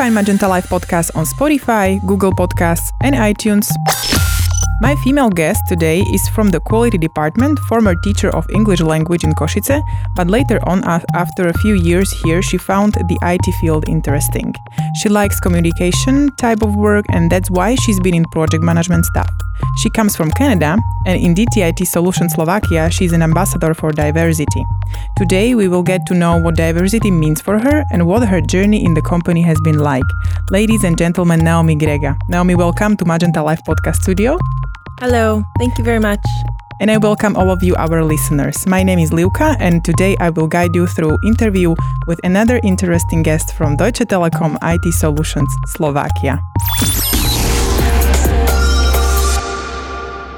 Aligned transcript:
find 0.00 0.14
Magenta 0.14 0.48
Life 0.48 0.66
podcast 0.70 1.14
on 1.14 1.26
Spotify, 1.26 2.00
Google 2.06 2.32
Podcasts, 2.32 2.90
and 3.02 3.14
iTunes. 3.14 3.68
My 4.82 4.96
female 4.96 5.28
guest 5.28 5.68
today 5.68 6.00
is 6.00 6.26
from 6.30 6.48
the 6.48 6.58
quality 6.58 6.96
department, 6.96 7.58
former 7.68 7.94
teacher 7.94 8.34
of 8.34 8.48
English 8.48 8.80
language 8.80 9.24
in 9.24 9.34
Košice, 9.34 9.82
but 10.16 10.28
later 10.28 10.58
on, 10.66 10.82
after 11.12 11.48
a 11.48 11.58
few 11.58 11.74
years 11.74 12.10
here, 12.10 12.40
she 12.40 12.56
found 12.56 12.94
the 12.94 13.18
IT 13.20 13.44
field 13.60 13.84
interesting. 13.90 14.54
She 15.02 15.10
likes 15.10 15.38
communication 15.38 16.34
type 16.36 16.62
of 16.62 16.76
work, 16.76 17.04
and 17.10 17.30
that's 17.30 17.50
why 17.50 17.74
she's 17.74 18.00
been 18.00 18.14
in 18.14 18.24
project 18.32 18.64
management 18.64 19.04
stuff. 19.04 19.28
She 19.76 19.90
comes 19.90 20.16
from 20.16 20.30
Canada, 20.30 20.78
and 21.04 21.20
in 21.20 21.34
DTIT 21.34 21.86
Solution 21.86 22.30
Slovakia, 22.30 22.90
she's 22.90 23.12
an 23.12 23.20
ambassador 23.20 23.74
for 23.74 23.92
diversity. 23.92 24.64
Today, 25.18 25.54
we 25.54 25.68
will 25.68 25.82
get 25.82 26.06
to 26.06 26.14
know 26.14 26.40
what 26.40 26.56
diversity 26.56 27.10
means 27.10 27.42
for 27.42 27.58
her 27.58 27.84
and 27.92 28.06
what 28.06 28.26
her 28.26 28.40
journey 28.40 28.82
in 28.82 28.94
the 28.94 29.02
company 29.02 29.42
has 29.42 29.60
been 29.60 29.78
like. 29.78 30.08
Ladies 30.50 30.84
and 30.84 30.96
gentlemen, 30.96 31.40
Naomi 31.40 31.76
Grega. 31.76 32.16
Naomi, 32.30 32.54
welcome 32.54 32.96
to 32.96 33.04
Magenta 33.04 33.42
Life 33.42 33.60
Podcast 33.66 33.96
Studio. 33.96 34.38
Hello, 35.00 35.42
thank 35.58 35.78
you 35.78 35.84
very 35.84 35.98
much. 35.98 36.20
And 36.78 36.90
I 36.90 36.98
welcome 36.98 37.34
all 37.34 37.50
of 37.50 37.62
you, 37.62 37.74
our 37.76 38.04
listeners. 38.04 38.66
My 38.66 38.82
name 38.82 38.98
is 38.98 39.10
Liuka, 39.10 39.56
and 39.58 39.82
today 39.82 40.14
I 40.20 40.28
will 40.28 40.46
guide 40.46 40.74
you 40.74 40.86
through 40.86 41.16
interview 41.24 41.74
with 42.06 42.20
another 42.22 42.60
interesting 42.62 43.22
guest 43.22 43.54
from 43.54 43.76
Deutsche 43.76 44.04
Telekom 44.04 44.58
IT 44.60 44.92
Solutions 44.92 45.48
Slovakia. 45.68 46.38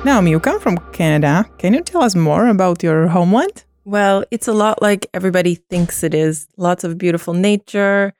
Naomi, 0.04 0.30
you 0.30 0.38
come 0.38 0.60
from 0.60 0.78
Canada. 0.92 1.44
Can 1.58 1.74
you 1.74 1.80
tell 1.80 2.04
us 2.04 2.14
more 2.14 2.46
about 2.46 2.84
your 2.84 3.08
homeland? 3.08 3.64
Well, 3.84 4.22
it's 4.30 4.46
a 4.46 4.52
lot 4.52 4.80
like 4.80 5.08
everybody 5.12 5.56
thinks 5.56 6.04
it 6.04 6.14
is. 6.14 6.46
Lots 6.56 6.84
of 6.84 6.98
beautiful 6.98 7.34
nature 7.34 8.12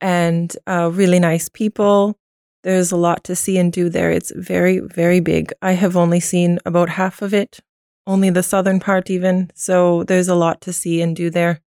and 0.00 0.56
uh, 0.66 0.90
really 0.90 1.20
nice 1.20 1.50
people. 1.50 2.16
There's 2.62 2.92
a 2.92 2.96
lot 2.96 3.24
to 3.24 3.36
see 3.36 3.58
and 3.58 3.72
do 3.72 3.88
there. 3.88 4.10
It's 4.10 4.32
very, 4.34 4.78
very 4.78 5.20
big. 5.20 5.52
I 5.62 5.72
have 5.72 5.96
only 5.96 6.20
seen 6.20 6.58
about 6.64 6.90
half 6.90 7.20
of 7.20 7.34
it, 7.34 7.60
only 8.06 8.30
the 8.30 8.42
southern 8.42 8.80
part, 8.80 9.10
even. 9.10 9.50
So 9.54 10.04
there's 10.04 10.28
a 10.28 10.34
lot 10.34 10.60
to 10.62 10.72
see 10.72 11.02
and 11.02 11.16
do 11.16 11.28
there. 11.30 11.60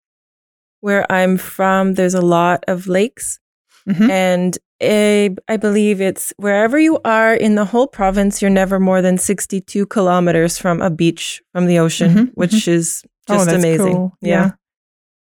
Where 0.81 1.09
I'm 1.11 1.37
from, 1.37 1.95
there's 1.95 2.13
a 2.13 2.21
lot 2.21 2.63
of 2.67 2.87
lakes. 2.87 3.39
Mm-hmm. 3.87 4.09
And 4.09 4.57
a, 4.81 5.35
I 5.47 5.57
believe 5.57 6.01
it's 6.01 6.33
wherever 6.37 6.77
you 6.77 6.99
are 7.05 7.33
in 7.33 7.55
the 7.55 7.65
whole 7.65 7.87
province, 7.87 8.41
you're 8.41 8.51
never 8.51 8.79
more 8.79 9.01
than 9.01 9.17
62 9.17 9.85
kilometers 9.87 10.57
from 10.57 10.81
a 10.81 10.89
beach 10.89 11.41
from 11.53 11.67
the 11.67 11.79
ocean, 11.79 12.11
mm-hmm. 12.11 12.23
which 12.33 12.51
mm-hmm. 12.51 12.71
is 12.71 13.03
oh, 13.29 13.35
just 13.35 13.49
oh, 13.49 13.55
amazing. 13.55 13.93
Cool. 13.93 14.17
Yeah. 14.21 14.29
yeah. 14.29 14.51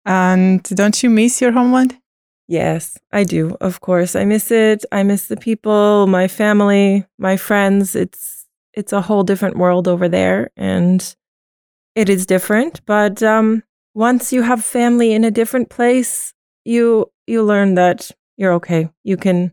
And 0.06 0.62
don't 0.62 1.02
you 1.02 1.10
miss 1.10 1.40
your 1.40 1.52
homeland? 1.52 1.98
Yes, 2.48 2.96
I 3.12 3.24
do. 3.24 3.56
Of 3.60 3.80
course, 3.80 4.16
I 4.16 4.24
miss 4.24 4.50
it. 4.50 4.84
I 4.90 5.02
miss 5.02 5.26
the 5.28 5.36
people, 5.36 6.06
my 6.06 6.28
family, 6.28 7.04
my 7.18 7.36
friends. 7.36 7.94
It's 7.94 8.46
it's 8.72 8.92
a 8.92 9.02
whole 9.02 9.22
different 9.22 9.56
world 9.58 9.86
over 9.88 10.08
there 10.08 10.50
and 10.56 11.14
it 11.96 12.08
is 12.08 12.26
different, 12.26 12.84
but 12.86 13.22
um 13.22 13.62
once 13.94 14.32
you 14.32 14.42
have 14.42 14.64
family 14.64 15.12
in 15.12 15.24
a 15.24 15.30
different 15.30 15.70
place, 15.70 16.34
you 16.64 17.10
you 17.26 17.42
learn 17.44 17.74
that 17.76 18.10
you're 18.38 18.54
okay. 18.54 18.90
You 19.04 19.16
can 19.18 19.52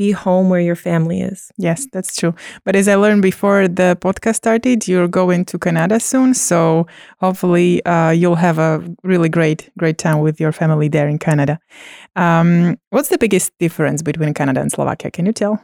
be 0.00 0.12
home 0.12 0.48
where 0.48 0.64
your 0.70 0.80
family 0.88 1.20
is. 1.20 1.52
Yes, 1.58 1.86
that's 1.92 2.16
true. 2.16 2.34
But 2.64 2.74
as 2.74 2.88
I 2.88 2.94
learned 2.94 3.20
before 3.20 3.68
the 3.68 3.98
podcast 4.00 4.36
started, 4.36 4.88
you're 4.88 5.12
going 5.20 5.44
to 5.50 5.58
Canada 5.58 6.00
soon, 6.00 6.32
so 6.32 6.86
hopefully 7.18 7.84
uh, 7.84 8.08
you'll 8.08 8.40
have 8.48 8.58
a 8.58 8.82
really 9.02 9.28
great, 9.28 9.68
great 9.76 9.98
time 9.98 10.20
with 10.20 10.40
your 10.40 10.52
family 10.52 10.88
there 10.88 11.06
in 11.06 11.18
Canada. 11.18 11.60
Um, 12.16 12.78
what's 12.88 13.10
the 13.10 13.18
biggest 13.18 13.52
difference 13.58 14.00
between 14.00 14.32
Canada 14.32 14.62
and 14.62 14.72
Slovakia? 14.72 15.10
Can 15.10 15.26
you 15.26 15.34
tell? 15.34 15.60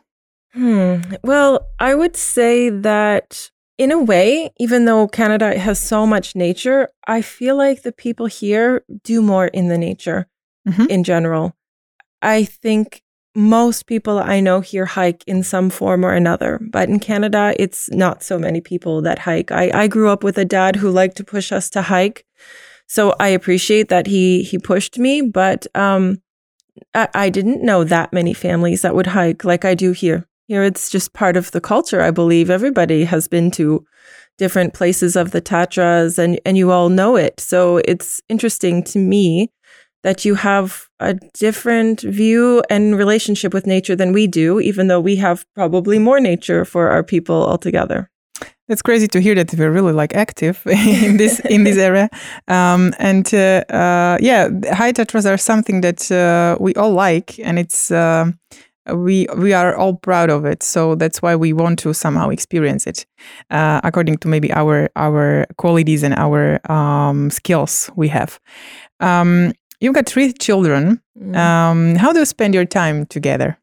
Hmm. 0.52 1.00
Well, 1.25 1.66
I 1.80 1.94
would 1.94 2.16
say 2.16 2.69
that 2.69 3.50
in 3.78 3.91
a 3.91 4.02
way, 4.12 4.52
even 4.60 4.84
though 4.84 5.08
Canada 5.08 5.58
has 5.58 5.80
so 5.80 6.06
much 6.06 6.36
nature, 6.36 6.88
I 7.06 7.22
feel 7.22 7.56
like 7.56 7.84
the 7.88 7.92
people 8.04 8.26
here 8.26 8.84
do 9.02 9.22
more 9.22 9.48
in 9.48 9.69
the 9.69 9.78
nature 9.78 10.28
mm-hmm. 10.69 10.92
in 10.92 11.04
general. 11.04 11.56
I 12.20 12.44
think 12.44 13.02
most 13.36 13.86
people 13.86 14.19
I 14.19 14.41
know 14.41 14.60
here 14.60 14.86
hike 14.86 15.22
in 15.26 15.42
some 15.42 15.69
form 15.69 16.04
or 16.04 16.12
another, 16.12 16.58
but 16.70 16.88
in 16.88 16.98
Canada, 16.98 17.54
it's 17.58 17.91
not 17.91 18.22
so 18.22 18.38
many 18.38 18.60
people 18.60 19.02
that 19.02 19.20
hike. 19.20 19.52
I, 19.52 19.70
I 19.74 19.88
grew 19.88 20.08
up 20.08 20.24
with 20.24 20.38
a 20.38 20.44
dad 20.44 20.76
who 20.76 20.91
liked 20.91 21.19
to 21.19 21.24
push 21.24 21.52
us 21.52 21.69
to 21.70 21.82
hike, 21.82 22.25
so 22.86 23.14
I 23.20 23.28
appreciate 23.28 23.88
that 23.91 24.06
he 24.06 24.42
he 24.42 24.58
pushed 24.58 24.98
me. 24.98 25.20
But 25.20 25.66
um, 25.75 26.22
I, 26.94 27.08
I 27.14 27.30
didn't 27.30 27.62
know 27.62 27.84
that 27.84 28.12
many 28.12 28.32
families 28.32 28.82
that 28.82 28.94
would 28.94 29.08
hike 29.08 29.44
like 29.44 29.64
I 29.64 29.75
do 29.75 29.92
here. 29.92 30.26
Here, 30.48 30.62
it's 30.62 30.91
just 30.91 31.12
part 31.12 31.36
of 31.36 31.50
the 31.50 31.60
culture. 31.60 32.00
I 32.00 32.12
believe 32.12 32.50
everybody 32.50 33.04
has 33.04 33.28
been 33.28 33.50
to 33.52 33.84
different 34.38 34.75
places 34.75 35.16
of 35.16 35.32
the 35.32 35.42
Tatras, 35.42 36.19
and 36.19 36.41
and 36.46 36.56
you 36.56 36.70
all 36.70 36.88
know 36.88 37.16
it. 37.16 37.38
So 37.41 37.78
it's 37.84 38.22
interesting 38.28 38.82
to 38.84 38.98
me 38.98 39.50
that 40.06 40.25
you 40.25 40.37
have 40.37 40.87
a 41.00 41.15
different 41.34 42.00
view 42.03 42.62
and 42.71 42.97
relationship 42.97 43.53
with 43.53 43.67
nature 43.67 43.97
than 43.97 44.12
we 44.12 44.28
do, 44.28 44.61
even 44.61 44.87
though 44.87 45.00
we 45.00 45.17
have 45.17 45.44
probably 45.53 45.99
more 45.99 46.21
nature 46.21 46.65
for 46.65 46.91
our 46.91 47.03
people 47.03 47.44
altogether. 47.44 48.09
It's 48.69 48.83
crazy 48.83 49.09
to 49.09 49.21
hear 49.21 49.34
that 49.34 49.53
we're 49.53 49.72
really 49.72 49.93
like 49.93 50.15
active 50.15 50.62
in 50.67 51.17
this 51.17 51.41
in 51.41 51.65
this 51.65 51.77
area, 51.77 52.09
um, 52.47 52.94
and 53.00 53.27
uh, 53.34 53.65
uh, 53.69 54.17
yeah, 54.21 54.49
high 54.81 54.93
tatras 54.93 55.27
are 55.27 55.39
something 55.39 55.81
that 55.81 56.00
uh, 56.12 56.56
we 56.61 56.73
all 56.75 56.93
like, 56.93 57.41
and 57.41 57.59
it's 57.59 57.91
uh, 57.91 58.31
we 58.94 59.27
we 59.37 59.53
are 59.53 59.75
all 59.75 59.94
proud 59.94 60.31
of 60.31 60.44
it. 60.44 60.62
So 60.62 60.94
that's 60.94 61.21
why 61.21 61.34
we 61.34 61.53
want 61.53 61.81
to 61.81 61.93
somehow 61.93 62.31
experience 62.31 62.87
it, 62.87 63.06
uh, 63.50 63.81
according 63.83 64.19
to 64.19 64.28
maybe 64.28 64.53
our 64.53 64.88
our 64.94 65.47
qualities 65.56 66.05
and 66.05 66.15
our 66.15 66.61
um, 66.71 67.31
skills 67.31 67.91
we 67.97 68.09
have. 68.09 68.38
Um, 69.00 69.53
You've 69.81 69.94
got 69.94 70.06
three 70.06 70.32
children. 70.32 71.00
Mm. 71.19 71.37
Um, 71.37 71.94
how 71.97 72.12
do 72.12 72.20
you 72.20 72.25
spend 72.25 72.54
your 72.54 72.64
time 72.64 73.06
together? 73.06 73.59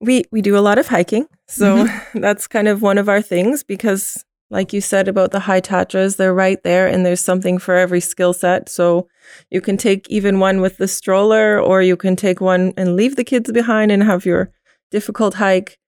We 0.00 0.24
we 0.32 0.42
do 0.42 0.56
a 0.56 0.60
lot 0.60 0.78
of 0.78 0.88
hiking, 0.88 1.26
so 1.46 1.84
mm-hmm. 1.84 2.20
that's 2.20 2.46
kind 2.48 2.68
of 2.68 2.82
one 2.82 2.98
of 2.98 3.08
our 3.08 3.22
things 3.22 3.62
because, 3.62 4.24
like 4.50 4.72
you 4.72 4.80
said 4.80 5.06
about 5.06 5.30
the 5.30 5.40
high 5.40 5.60
tatras, 5.60 6.16
they're 6.16 6.34
right 6.34 6.60
there, 6.64 6.88
and 6.88 7.06
there's 7.06 7.20
something 7.20 7.58
for 7.58 7.76
every 7.76 8.00
skill 8.00 8.32
set. 8.32 8.68
So 8.68 9.08
you 9.50 9.60
can 9.60 9.76
take 9.76 10.08
even 10.10 10.40
one 10.40 10.60
with 10.60 10.78
the 10.78 10.88
stroller, 10.88 11.60
or 11.60 11.82
you 11.82 11.96
can 11.96 12.16
take 12.16 12.40
one 12.40 12.72
and 12.76 12.96
leave 12.96 13.16
the 13.16 13.24
kids 13.24 13.52
behind 13.52 13.92
and 13.92 14.02
have 14.02 14.26
your 14.26 14.50
difficult 14.90 15.34
hike. 15.34 15.78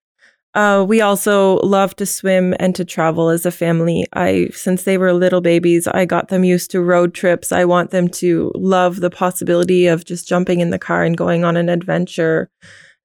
Uh, 0.55 0.85
we 0.87 1.01
also 1.01 1.57
love 1.59 1.97
to 1.97 2.07
swim 2.07 2.55
and 2.61 2.77
to 2.77 2.85
travel 2.85 3.29
as 3.29 3.45
a 3.45 3.51
family. 3.51 4.07
I, 4.13 4.49
since 4.53 4.85
they 4.85 4.97
were 4.97 5.13
little 5.13 5.41
babies, 5.41 5.89
I 5.89 6.05
got 6.05 6.29
them 6.29 6.45
used 6.45 6.71
to 6.71 6.81
road 6.81 7.13
trips. 7.13 7.51
I 7.51 7.65
want 7.65 7.91
them 7.91 8.09
to 8.09 8.53
love 8.55 9.01
the 9.01 9.11
possibility 9.11 9.89
of 9.89 10.05
just 10.05 10.29
jumping 10.29 10.61
in 10.61 10.71
the 10.71 10.79
car 10.79 11.03
and 11.03 11.17
going 11.17 11.45
on 11.45 11.57
an 11.57 11.69
adventure 11.69 12.51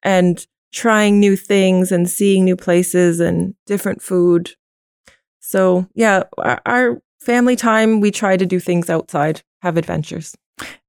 and 0.03 0.45
trying 0.71 1.19
new 1.19 1.35
things 1.35 1.91
and 1.91 2.07
seeing 2.07 2.45
new 2.45 2.55
places 2.55 3.19
and 3.19 3.55
different 3.65 4.03
food. 4.03 4.51
So, 5.39 5.87
yeah, 5.95 6.23
our, 6.37 6.61
our 6.67 7.01
family 7.19 7.55
time, 7.55 7.99
we 7.99 8.11
try 8.11 8.37
to 8.37 8.45
do 8.45 8.59
things 8.59 8.91
outside, 8.91 9.41
have 9.63 9.77
adventures. 9.77 10.35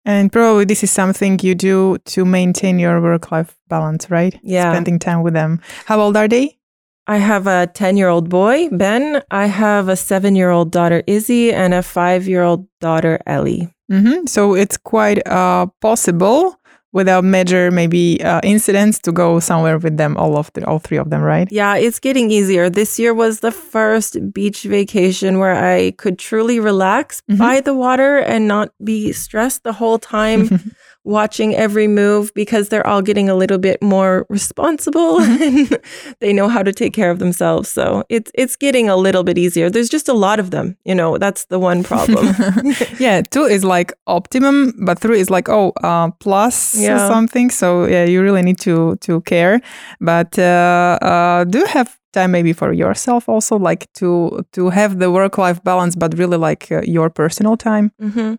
And 0.04 0.32
probably 0.32 0.64
this 0.64 0.82
is 0.82 0.90
something 0.90 1.38
you 1.42 1.54
do 1.54 1.98
to 2.06 2.24
maintain 2.24 2.78
your 2.78 3.00
work 3.00 3.30
life 3.30 3.56
balance, 3.68 4.10
right? 4.10 4.38
Yeah. 4.42 4.72
Spending 4.72 4.98
time 4.98 5.22
with 5.22 5.34
them. 5.34 5.60
How 5.86 6.00
old 6.00 6.16
are 6.16 6.28
they? 6.28 6.58
I 7.06 7.16
have 7.16 7.46
a 7.46 7.66
10 7.74 7.96
year 7.96 8.08
old 8.08 8.28
boy, 8.28 8.68
Ben. 8.70 9.22
I 9.30 9.46
have 9.46 9.88
a 9.88 9.96
seven 9.96 10.36
year 10.36 10.50
old 10.50 10.70
daughter, 10.70 11.02
Izzy, 11.06 11.52
and 11.52 11.74
a 11.74 11.82
five 11.82 12.28
year 12.28 12.42
old 12.42 12.68
daughter, 12.80 13.18
Ellie. 13.26 13.74
Mm-hmm. 13.90 14.26
So 14.26 14.54
it's 14.54 14.76
quite 14.76 15.26
uh, 15.26 15.66
possible 15.80 16.59
without 16.92 17.24
major 17.24 17.70
maybe 17.70 18.22
uh, 18.22 18.40
incidents 18.42 18.98
to 18.98 19.12
go 19.12 19.38
somewhere 19.40 19.78
with 19.78 19.96
them 19.96 20.16
all 20.16 20.36
of 20.36 20.52
the 20.54 20.64
all 20.66 20.78
three 20.78 20.98
of 20.98 21.10
them 21.10 21.22
right? 21.22 21.48
Yeah 21.50 21.76
it's 21.76 21.98
getting 21.98 22.30
easier. 22.30 22.68
This 22.70 22.98
year 22.98 23.14
was 23.14 23.40
the 23.40 23.52
first 23.52 24.16
beach 24.32 24.62
vacation 24.62 25.38
where 25.38 25.54
i 25.54 25.92
could 25.92 26.18
truly 26.18 26.60
relax 26.60 27.22
mm-hmm. 27.22 27.38
by 27.38 27.60
the 27.60 27.74
water 27.74 28.18
and 28.18 28.48
not 28.48 28.72
be 28.82 29.12
stressed 29.12 29.62
the 29.62 29.72
whole 29.72 29.98
time 29.98 30.48
watching 31.04 31.54
every 31.54 31.88
move 31.88 32.32
because 32.34 32.68
they're 32.68 32.86
all 32.86 33.02
getting 33.02 33.28
a 33.28 33.34
little 33.34 33.58
bit 33.58 33.82
more 33.82 34.26
responsible 34.28 35.18
mm-hmm. 35.20 35.74
and 35.74 35.82
they 36.20 36.32
know 36.32 36.48
how 36.48 36.62
to 36.62 36.72
take 36.72 36.92
care 36.92 37.10
of 37.10 37.18
themselves. 37.18 37.68
So 37.68 38.04
it's 38.08 38.30
it's 38.34 38.56
getting 38.56 38.88
a 38.88 38.96
little 38.96 39.24
bit 39.24 39.38
easier. 39.38 39.70
There's 39.70 39.88
just 39.88 40.08
a 40.08 40.12
lot 40.12 40.38
of 40.38 40.50
them, 40.50 40.76
you 40.84 40.94
know. 40.94 41.18
That's 41.18 41.46
the 41.46 41.58
one 41.58 41.82
problem. 41.82 42.34
yeah, 42.98 43.22
two 43.22 43.44
is 43.44 43.64
like 43.64 43.92
optimum, 44.06 44.72
but 44.84 44.98
three 44.98 45.20
is 45.20 45.30
like 45.30 45.48
oh 45.48 45.72
uh, 45.82 46.10
plus 46.20 46.74
yeah. 46.78 47.08
something. 47.08 47.50
So 47.50 47.86
yeah, 47.86 48.04
you 48.04 48.22
really 48.22 48.42
need 48.42 48.58
to 48.60 48.96
to 48.96 49.20
care. 49.22 49.60
But 50.00 50.38
uh, 50.38 50.98
uh, 51.02 51.44
do 51.44 51.58
you 51.58 51.66
have 51.66 52.00
time 52.12 52.32
maybe 52.32 52.52
for 52.52 52.72
yourself 52.72 53.28
also 53.28 53.56
like 53.56 53.90
to 53.92 54.44
to 54.52 54.70
have 54.70 54.98
the 54.98 55.10
work 55.10 55.38
life 55.38 55.62
balance 55.62 55.94
but 55.94 56.16
really 56.18 56.36
like 56.36 56.70
uh, 56.72 56.82
your 56.82 57.08
personal 57.08 57.56
time 57.56 57.92
mm-hmm. 58.02 58.34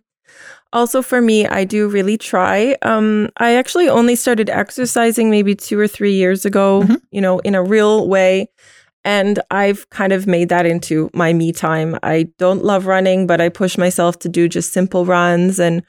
Also, 0.72 1.02
for 1.02 1.20
me, 1.20 1.46
I 1.46 1.64
do 1.64 1.86
really 1.88 2.16
try. 2.16 2.76
Um, 2.82 3.28
I 3.36 3.54
actually 3.54 3.88
only 3.88 4.16
started 4.16 4.48
exercising 4.48 5.30
maybe 5.30 5.54
two 5.54 5.78
or 5.78 5.86
three 5.86 6.14
years 6.14 6.46
ago, 6.46 6.82
mm-hmm. 6.82 6.94
you 7.10 7.20
know, 7.20 7.40
in 7.40 7.54
a 7.54 7.62
real 7.62 8.08
way. 8.08 8.48
And 9.04 9.40
I've 9.50 9.88
kind 9.90 10.12
of 10.12 10.26
made 10.26 10.48
that 10.48 10.64
into 10.64 11.10
my 11.12 11.32
me 11.32 11.52
time. 11.52 11.98
I 12.02 12.28
don't 12.38 12.64
love 12.64 12.86
running, 12.86 13.26
but 13.26 13.40
I 13.40 13.48
push 13.48 13.76
myself 13.76 14.18
to 14.20 14.28
do 14.28 14.48
just 14.48 14.72
simple 14.72 15.04
runs 15.04 15.58
and 15.58 15.82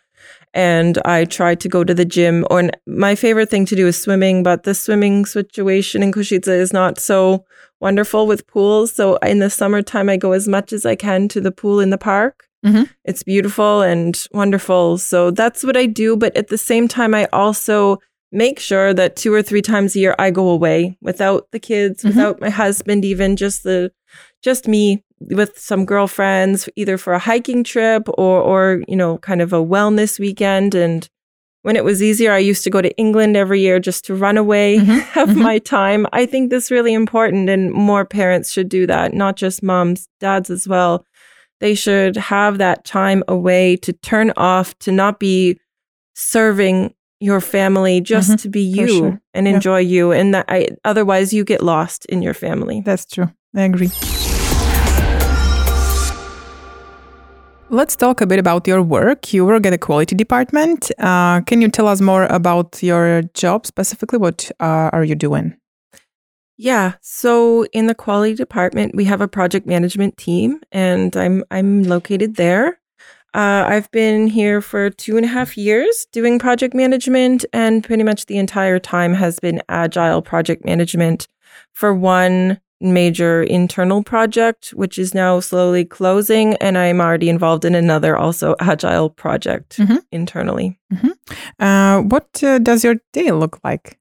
and 0.55 0.99
I 0.99 1.25
try 1.25 1.55
to 1.55 1.69
go 1.69 1.83
to 1.83 1.93
the 1.93 2.05
gym. 2.05 2.45
Or 2.51 2.69
my 2.85 3.15
favorite 3.15 3.49
thing 3.49 3.65
to 3.67 3.75
do 3.75 3.87
is 3.87 3.99
swimming, 3.99 4.43
but 4.43 4.63
the 4.63 4.75
swimming 4.75 5.25
situation 5.25 6.03
in 6.03 6.11
Košice 6.11 6.47
is 6.47 6.71
not 6.71 6.99
so 6.99 7.45
wonderful 7.79 8.27
with 8.27 8.47
pools. 8.47 8.93
So 8.93 9.15
in 9.17 9.39
the 9.39 9.49
summertime, 9.49 10.09
I 10.09 10.17
go 10.17 10.31
as 10.31 10.47
much 10.47 10.71
as 10.71 10.85
I 10.85 10.95
can 10.95 11.27
to 11.29 11.41
the 11.41 11.51
pool 11.51 11.79
in 11.79 11.89
the 11.89 11.97
park. 11.97 12.47
Mm-hmm. 12.63 12.83
It's 13.05 13.23
beautiful 13.23 13.81
and 13.81 14.21
wonderful. 14.31 14.97
So 14.97 15.31
that's 15.31 15.63
what 15.63 15.75
I 15.75 15.85
do. 15.85 16.15
But 16.15 16.35
at 16.37 16.47
the 16.47 16.57
same 16.57 16.87
time, 16.87 17.13
I 17.13 17.27
also 17.33 17.99
make 18.31 18.59
sure 18.59 18.93
that 18.93 19.15
two 19.15 19.33
or 19.33 19.41
three 19.41 19.61
times 19.61 19.95
a 19.95 19.99
year 19.99 20.15
I 20.17 20.31
go 20.31 20.49
away 20.49 20.97
without 21.01 21.51
the 21.51 21.59
kids, 21.59 21.99
mm-hmm. 21.99 22.09
without 22.09 22.41
my 22.41 22.49
husband, 22.49 23.05
even 23.05 23.35
just 23.35 23.63
the 23.63 23.91
just 24.41 24.67
me 24.67 25.03
with 25.19 25.57
some 25.57 25.85
girlfriends, 25.85 26.67
either 26.75 26.97
for 26.97 27.13
a 27.13 27.19
hiking 27.19 27.63
trip 27.63 28.07
or 28.09 28.41
or 28.41 28.83
you 28.87 28.95
know, 28.95 29.17
kind 29.19 29.41
of 29.41 29.53
a 29.53 29.63
wellness 29.63 30.19
weekend. 30.19 30.75
And 30.75 31.07
when 31.61 31.75
it 31.75 31.83
was 31.83 32.01
easier, 32.01 32.33
I 32.33 32.39
used 32.39 32.63
to 32.65 32.69
go 32.69 32.81
to 32.81 32.95
England 32.97 33.37
every 33.37 33.61
year 33.61 33.79
just 33.79 34.03
to 34.05 34.15
run 34.15 34.37
away, 34.37 34.77
mm-hmm. 34.77 34.91
have 35.13 35.29
mm-hmm. 35.29 35.41
my 35.41 35.59
time. 35.59 36.07
I 36.11 36.25
think 36.25 36.49
this 36.49 36.71
really 36.71 36.93
important, 36.93 37.49
and 37.49 37.71
more 37.71 38.03
parents 38.03 38.51
should 38.51 38.67
do 38.67 38.85
that, 38.87 39.13
not 39.13 39.37
just 39.37 39.63
moms, 39.63 40.07
dads 40.19 40.49
as 40.49 40.67
well. 40.67 41.05
They 41.63 41.75
should 41.75 42.17
have 42.17 42.57
that 42.57 42.83
time 42.83 43.23
away 43.29 43.77
to 43.77 43.93
turn 43.93 44.33
off, 44.35 44.77
to 44.79 44.91
not 44.91 45.17
be 45.17 45.57
serving 46.13 46.93
your 47.21 47.39
family 47.39 48.01
just 48.01 48.31
mm-hmm, 48.31 48.35
to 48.35 48.49
be 48.49 48.59
you 48.59 48.87
sure. 48.89 49.21
and 49.33 49.47
yeah. 49.47 49.53
enjoy 49.53 49.79
you 49.79 50.11
and 50.11 50.33
that 50.33 50.43
I, 50.49 50.67
otherwise 50.83 51.31
you 51.31 51.45
get 51.45 51.63
lost 51.63 52.05
in 52.07 52.21
your 52.21 52.33
family. 52.33 52.81
That's 52.81 53.05
true. 53.05 53.31
I 53.55 53.61
agree. 53.61 53.91
Let's 57.69 57.95
talk 57.95 58.19
a 58.19 58.27
bit 58.27 58.39
about 58.39 58.67
your 58.67 58.81
work. 58.81 59.31
You 59.31 59.45
work 59.45 59.65
at 59.65 59.69
the 59.69 59.77
quality 59.77 60.17
department. 60.17 60.91
Uh, 60.99 61.39
can 61.43 61.61
you 61.61 61.69
tell 61.69 61.87
us 61.87 62.01
more 62.01 62.25
about 62.25 62.83
your 62.83 63.21
job 63.35 63.65
specifically? 63.65 64.19
What 64.19 64.51
uh, 64.59 64.89
are 64.91 65.05
you 65.05 65.15
doing 65.15 65.55
yeah 66.57 66.93
so 67.01 67.65
in 67.73 67.87
the 67.87 67.95
quality 67.95 68.35
department 68.35 68.95
we 68.95 69.05
have 69.05 69.21
a 69.21 69.27
project 69.27 69.65
management 69.65 70.17
team 70.17 70.59
and 70.71 71.15
i'm 71.17 71.43
i'm 71.51 71.83
located 71.83 72.35
there 72.35 72.79
uh, 73.35 73.65
I've 73.67 73.89
been 73.89 74.27
here 74.27 74.61
for 74.61 74.91
two 74.91 75.17
and 75.17 75.25
a 75.25 75.27
half 75.27 75.57
years 75.57 76.05
doing 76.11 76.37
project 76.37 76.75
management, 76.75 77.45
and 77.51 77.83
pretty 77.83 78.03
much 78.03 78.27
the 78.27 78.37
entire 78.37 78.77
time 78.77 79.15
has 79.15 79.39
been 79.39 79.59
agile 79.69 80.21
project 80.21 80.63
management 80.63 81.27
for 81.71 81.95
one 81.95 82.59
major 82.79 83.41
internal 83.41 84.03
project, 84.03 84.69
which 84.75 84.99
is 84.99 85.15
now 85.15 85.39
slowly 85.39 85.85
closing. 85.85 86.55
And 86.57 86.77
I'm 86.77 87.01
already 87.01 87.29
involved 87.29 87.65
in 87.65 87.73
another 87.73 88.15
also 88.15 88.55
agile 88.59 89.09
project 89.09 89.77
mm-hmm. 89.77 89.97
internally. 90.11 90.79
Mm-hmm. 90.93 91.63
Uh, 91.63 92.01
what 92.01 92.43
uh, 92.43 92.59
does 92.59 92.83
your 92.83 92.97
day 93.13 93.31
look 93.31 93.59
like? 93.63 93.97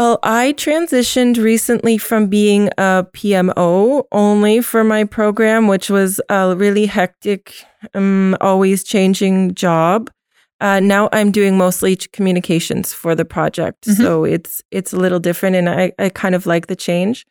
Well, 0.00 0.18
I 0.22 0.54
transitioned 0.56 1.36
recently 1.36 1.98
from 1.98 2.28
being 2.28 2.68
a 2.78 3.06
PMO 3.12 4.04
only 4.12 4.62
for 4.62 4.82
my 4.82 5.04
program, 5.04 5.68
which 5.68 5.90
was 5.90 6.22
a 6.30 6.56
really 6.56 6.86
hectic, 6.86 7.52
um, 7.92 8.34
always 8.40 8.82
changing 8.82 9.54
job. 9.54 10.10
Uh, 10.58 10.80
now 10.80 11.10
I'm 11.12 11.30
doing 11.30 11.58
mostly 11.58 11.96
communications 11.96 12.94
for 12.94 13.14
the 13.14 13.26
project, 13.26 13.88
mm-hmm. 13.88 14.02
so 14.02 14.24
it's 14.24 14.62
it's 14.70 14.94
a 14.94 14.96
little 14.96 15.20
different, 15.20 15.56
and 15.56 15.68
I, 15.68 15.92
I 15.98 16.08
kind 16.08 16.34
of 16.34 16.46
like 16.46 16.68
the 16.68 16.76
change. 16.76 17.26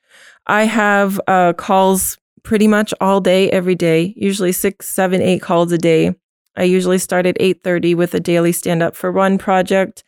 I 0.45 0.65
have 0.65 1.19
uh, 1.25 1.53
calls 1.53 2.19
pretty 2.43 2.67
much 2.67 2.93
all 3.01 3.19
day, 3.19 3.49
every 3.49 3.75
day, 3.75 4.13
usually 4.15 4.51
six, 4.51 4.87
seven, 4.87 5.23
eight 5.23 5.41
calls 5.41 5.71
a 5.71 5.79
day 5.79 6.13
I 6.59 6.63
usually 6.63 6.97
start 6.97 7.25
at 7.25 7.37
8:30 7.39 7.95
with 7.95 8.13
a 8.13 8.19
daily 8.19 8.51
stand 8.51 8.83
up 8.83 8.95
for 8.95 9.11
one 9.11 9.37
project 9.37 10.03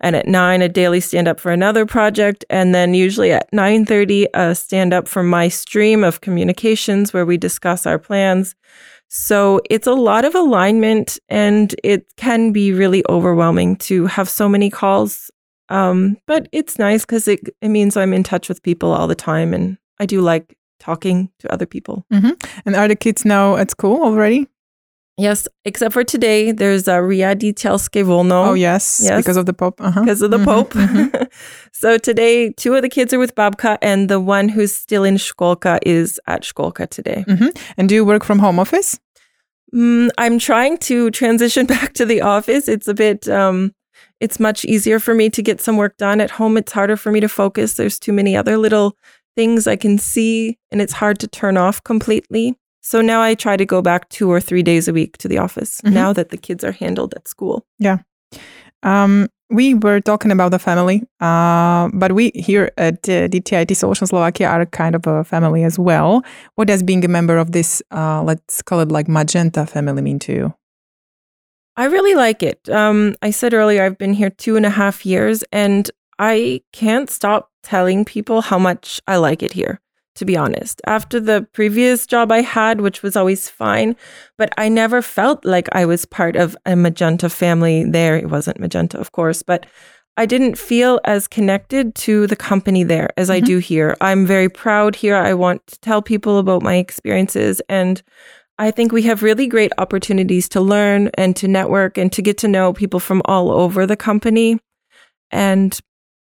and 0.00 0.14
at 0.14 0.28
9 0.28 0.62
a 0.62 0.68
daily 0.68 1.00
stand 1.00 1.26
up 1.26 1.40
for 1.40 1.50
another 1.50 1.84
project 1.84 2.44
and 2.48 2.74
then 2.74 2.94
usually 2.94 3.32
at 3.32 3.50
9:30 3.52 4.26
a 4.32 4.54
stand 4.54 4.94
up 4.94 5.08
for 5.08 5.22
my 5.22 5.48
stream 5.48 6.04
of 6.04 6.20
communications 6.20 7.12
where 7.12 7.26
we 7.26 7.36
discuss 7.36 7.86
our 7.86 7.98
plans. 7.98 8.54
So 9.08 9.60
it's 9.70 9.86
a 9.86 9.94
lot 9.94 10.24
of 10.24 10.34
alignment 10.34 11.18
and 11.28 11.74
it 11.82 12.06
can 12.16 12.52
be 12.52 12.72
really 12.72 13.04
overwhelming 13.08 13.76
to 13.76 14.06
have 14.06 14.28
so 14.28 14.48
many 14.48 14.70
calls. 14.70 15.30
Um, 15.68 16.16
but 16.26 16.48
it's 16.52 16.78
nice 16.78 17.04
because 17.04 17.26
it, 17.26 17.40
it 17.60 17.68
means 17.68 17.96
I'm 17.96 18.12
in 18.12 18.22
touch 18.22 18.48
with 18.48 18.62
people 18.62 18.92
all 18.92 19.08
the 19.08 19.14
time 19.14 19.52
and 19.52 19.78
I 19.98 20.06
do 20.06 20.20
like 20.20 20.56
talking 20.78 21.30
to 21.40 21.52
other 21.52 21.66
people. 21.66 22.04
Mm-hmm. 22.12 22.32
And 22.64 22.76
are 22.76 22.88
the 22.88 22.96
kids 22.96 23.24
now 23.24 23.56
at 23.56 23.70
school 23.70 24.02
already? 24.02 24.46
Yes, 25.18 25.48
except 25.64 25.94
for 25.94 26.04
today, 26.04 26.52
there's 26.52 26.86
a 26.86 27.00
Riaditelske 27.00 28.04
Volno. 28.04 28.48
Oh, 28.48 28.54
yes, 28.54 29.00
yes, 29.02 29.16
because 29.18 29.38
of 29.38 29.46
the 29.46 29.54
Pope. 29.54 29.80
Uh-huh. 29.80 30.00
Because 30.02 30.20
of 30.20 30.30
the 30.30 30.36
mm-hmm, 30.36 30.44
Pope. 30.44 30.72
Mm-hmm. 30.74 31.24
so 31.72 31.96
today, 31.96 32.52
two 32.52 32.74
of 32.74 32.82
the 32.82 32.90
kids 32.90 33.14
are 33.14 33.18
with 33.18 33.34
Babka, 33.34 33.78
and 33.80 34.10
the 34.10 34.20
one 34.20 34.50
who's 34.50 34.74
still 34.74 35.04
in 35.04 35.14
Školka 35.14 35.78
is 35.86 36.20
at 36.26 36.42
Školka 36.42 36.88
today. 36.90 37.24
Mm-hmm. 37.26 37.48
And 37.78 37.88
do 37.88 37.94
you 37.94 38.04
work 38.04 38.24
from 38.24 38.40
home 38.40 38.58
office? 38.58 38.98
Mm, 39.74 40.10
I'm 40.18 40.38
trying 40.38 40.76
to 40.78 41.10
transition 41.12 41.64
back 41.74 41.94
to 41.94 42.04
the 42.04 42.20
office. 42.20 42.68
It's 42.68 42.86
a 42.86 42.94
bit, 42.94 43.26
um, 43.26 43.72
it's 44.20 44.38
much 44.38 44.66
easier 44.66 44.98
for 44.98 45.14
me 45.14 45.30
to 45.30 45.42
get 45.42 45.62
some 45.62 45.78
work 45.78 45.96
done. 45.96 46.20
At 46.20 46.32
home, 46.32 46.58
it's 46.58 46.72
harder 46.72 46.96
for 46.96 47.10
me 47.10 47.20
to 47.20 47.28
focus. 47.28 47.74
There's 47.74 47.98
too 47.98 48.12
many 48.12 48.36
other 48.36 48.58
little 48.58 48.98
things 49.34 49.66
I 49.66 49.76
can 49.76 49.96
see, 49.96 50.58
and 50.70 50.82
it's 50.82 50.92
hard 50.92 51.18
to 51.20 51.26
turn 51.26 51.56
off 51.56 51.82
completely. 51.84 52.54
So 52.86 53.00
now 53.00 53.20
I 53.20 53.34
try 53.34 53.56
to 53.56 53.66
go 53.66 53.82
back 53.82 54.08
two 54.10 54.30
or 54.30 54.40
three 54.40 54.62
days 54.62 54.86
a 54.86 54.92
week 54.92 55.18
to 55.18 55.26
the 55.26 55.38
office 55.38 55.80
mm-hmm. 55.80 55.92
now 55.92 56.12
that 56.12 56.28
the 56.28 56.36
kids 56.36 56.62
are 56.62 56.70
handled 56.70 57.14
at 57.14 57.26
school. 57.26 57.66
Yeah. 57.80 57.98
Um, 58.84 59.26
we 59.50 59.74
were 59.74 60.00
talking 60.00 60.30
about 60.30 60.52
the 60.52 60.60
family, 60.60 61.02
uh, 61.18 61.88
but 61.92 62.12
we 62.12 62.30
here 62.36 62.70
at 62.76 63.08
uh, 63.08 63.26
DTIT 63.26 63.74
Solution 63.74 64.06
Slovakia 64.06 64.46
are 64.46 64.66
kind 64.66 64.94
of 64.94 65.04
a 65.04 65.24
family 65.24 65.64
as 65.64 65.80
well. 65.80 66.22
What 66.54 66.68
does 66.68 66.84
being 66.84 67.04
a 67.04 67.08
member 67.08 67.38
of 67.38 67.50
this, 67.50 67.82
uh, 67.90 68.22
let's 68.22 68.62
call 68.62 68.78
it 68.78 68.92
like 68.92 69.08
Magenta 69.08 69.66
family, 69.66 70.00
mean 70.00 70.20
to 70.20 70.32
you? 70.32 70.54
I 71.76 71.86
really 71.86 72.14
like 72.14 72.40
it. 72.44 72.68
Um, 72.68 73.16
I 73.20 73.32
said 73.32 73.52
earlier, 73.52 73.82
I've 73.82 73.98
been 73.98 74.14
here 74.14 74.30
two 74.30 74.54
and 74.54 74.64
a 74.64 74.70
half 74.70 75.04
years, 75.04 75.42
and 75.50 75.90
I 76.20 76.62
can't 76.72 77.10
stop 77.10 77.50
telling 77.64 78.04
people 78.04 78.42
how 78.42 78.60
much 78.60 79.00
I 79.08 79.16
like 79.16 79.42
it 79.42 79.54
here 79.54 79.80
to 80.16 80.24
be 80.24 80.36
honest. 80.36 80.80
After 80.86 81.20
the 81.20 81.46
previous 81.52 82.06
job 82.06 82.32
I 82.32 82.40
had, 82.40 82.80
which 82.80 83.02
was 83.02 83.16
always 83.16 83.48
fine, 83.48 83.96
but 84.36 84.52
I 84.58 84.68
never 84.68 85.00
felt 85.00 85.44
like 85.44 85.68
I 85.72 85.86
was 85.86 86.04
part 86.04 86.36
of 86.36 86.56
a 86.66 86.74
Magenta 86.74 87.28
family 87.28 87.84
there. 87.84 88.16
It 88.16 88.30
wasn't 88.30 88.60
Magenta, 88.60 88.98
of 88.98 89.12
course, 89.12 89.42
but 89.42 89.66
I 90.16 90.26
didn't 90.26 90.56
feel 90.56 90.98
as 91.04 91.28
connected 91.28 91.94
to 91.96 92.26
the 92.26 92.36
company 92.36 92.82
there 92.82 93.10
as 93.16 93.28
mm-hmm. 93.28 93.44
I 93.44 93.46
do 93.46 93.58
here. 93.58 93.96
I'm 94.00 94.26
very 94.26 94.48
proud 94.48 94.96
here. 94.96 95.16
I 95.16 95.34
want 95.34 95.66
to 95.68 95.80
tell 95.80 96.02
people 96.02 96.38
about 96.38 96.62
my 96.62 96.76
experiences 96.76 97.60
and 97.68 98.02
I 98.58 98.70
think 98.70 98.90
we 98.90 99.02
have 99.02 99.22
really 99.22 99.46
great 99.46 99.72
opportunities 99.76 100.48
to 100.50 100.62
learn 100.62 101.10
and 101.18 101.36
to 101.36 101.46
network 101.46 101.98
and 101.98 102.10
to 102.12 102.22
get 102.22 102.38
to 102.38 102.48
know 102.48 102.72
people 102.72 103.00
from 103.00 103.20
all 103.26 103.50
over 103.50 103.86
the 103.86 103.96
company. 103.96 104.58
And 105.30 105.78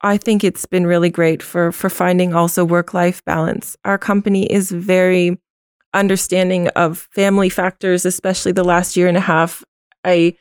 I 0.04 0.18
think 0.18 0.44
it's 0.44 0.66
been 0.66 0.88
really 0.88 1.10
great 1.10 1.44
for 1.44 1.72
for 1.72 1.90
finding 1.90 2.34
also 2.34 2.66
work 2.66 2.94
life 2.94 3.24
balance. 3.26 3.78
Our 3.86 3.98
company 3.98 4.52
is 4.52 4.72
very 4.72 5.40
understanding 5.94 6.70
of 6.70 7.08
family 7.14 7.50
factors, 7.50 8.06
especially 8.06 8.52
the 8.52 8.64
last 8.64 8.98
year 8.98 9.08
and 9.08 9.18
a 9.18 9.22
half. 9.22 9.64
I 10.04 10.36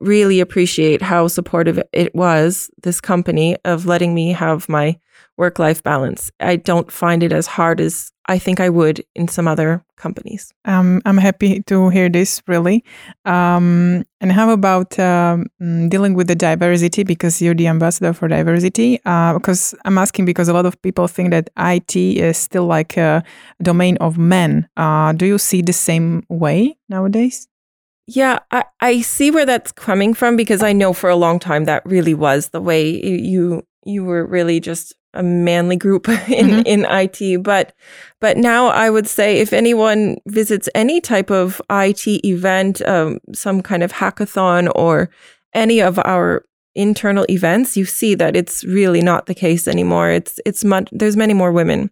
really 0.00 0.40
appreciate 0.40 1.02
how 1.02 1.28
supportive 1.28 1.82
it 1.92 2.14
was, 2.14 2.70
this 2.82 3.00
company, 3.00 3.56
of 3.64 3.86
letting 3.86 4.14
me 4.14 4.32
have 4.32 4.68
my 4.68 4.98
work 5.36 5.58
life 5.58 5.82
balance. 5.82 6.30
I 6.40 6.56
don't 6.56 6.90
find 6.90 7.22
it 7.22 7.32
as 7.32 7.46
hard 7.46 7.80
as 7.80 8.12
I 8.28 8.38
think 8.38 8.60
I 8.60 8.68
would 8.68 9.04
in 9.14 9.28
some 9.28 9.46
other 9.46 9.84
companies. 9.96 10.52
Um, 10.64 11.00
I'm 11.04 11.16
happy 11.16 11.62
to 11.62 11.88
hear 11.90 12.08
this, 12.08 12.42
really. 12.46 12.84
Um, 13.24 14.04
and 14.20 14.32
how 14.32 14.50
about 14.50 14.98
um, 14.98 15.46
mm, 15.62 15.88
dealing 15.88 16.14
with 16.14 16.26
the 16.26 16.34
diversity? 16.34 17.04
Because 17.04 17.40
you're 17.40 17.54
the 17.54 17.68
ambassador 17.68 18.12
for 18.12 18.28
diversity. 18.28 19.00
Uh, 19.04 19.34
because 19.34 19.74
I'm 19.84 19.98
asking 19.98 20.24
because 20.24 20.48
a 20.48 20.52
lot 20.52 20.66
of 20.66 20.80
people 20.82 21.06
think 21.06 21.30
that 21.30 21.50
IT 21.56 21.96
is 21.96 22.36
still 22.36 22.66
like 22.66 22.96
a 22.96 23.22
domain 23.62 23.96
of 23.98 24.18
men. 24.18 24.68
Uh, 24.76 25.12
do 25.12 25.26
you 25.26 25.38
see 25.38 25.62
the 25.62 25.72
same 25.72 26.24
way 26.28 26.76
nowadays? 26.88 27.48
Yeah, 28.08 28.38
I, 28.50 28.64
I 28.80 29.00
see 29.00 29.30
where 29.30 29.46
that's 29.46 29.72
coming 29.72 30.14
from 30.14 30.36
because 30.36 30.62
I 30.62 30.72
know 30.72 30.92
for 30.92 31.10
a 31.10 31.16
long 31.16 31.38
time 31.38 31.64
that 31.64 31.84
really 31.84 32.14
was 32.14 32.50
the 32.50 32.60
way 32.60 32.88
you 32.88 33.66
you 33.84 34.04
were 34.04 34.26
really 34.26 34.58
just 34.60 34.94
a 35.16 35.22
manly 35.22 35.76
group 35.76 36.08
in 36.28 36.48
mm-hmm. 36.48 36.62
in 36.66 36.86
IT 36.88 37.42
but 37.42 37.74
but 38.20 38.36
now 38.36 38.68
I 38.68 38.90
would 38.90 39.08
say 39.08 39.38
if 39.38 39.52
anyone 39.52 40.18
visits 40.26 40.68
any 40.74 41.00
type 41.00 41.30
of 41.30 41.60
IT 41.70 42.06
event 42.24 42.82
um, 42.82 43.18
some 43.32 43.62
kind 43.62 43.82
of 43.82 43.92
hackathon 43.92 44.70
or 44.74 45.10
any 45.54 45.80
of 45.80 45.98
our 46.00 46.44
internal 46.76 47.26
events 47.30 47.76
you 47.76 47.84
see 47.84 48.14
that 48.14 48.36
it's 48.36 48.62
really 48.64 49.02
not 49.02 49.26
the 49.26 49.34
case 49.34 49.66
anymore. 49.66 50.10
It's 50.10 50.38
it's 50.44 50.64
much 50.64 50.88
there's 50.92 51.16
many 51.16 51.34
more 51.34 51.50
women. 51.50 51.90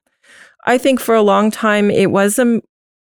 I 0.66 0.78
think 0.78 1.00
for 1.00 1.14
a 1.14 1.22
long 1.22 1.50
time 1.50 1.90
it 1.90 2.10
was 2.10 2.38
a 2.38 2.60